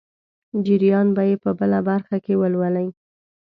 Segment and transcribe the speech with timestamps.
[0.65, 2.87] جریان به یې په بله برخه کې ولولئ.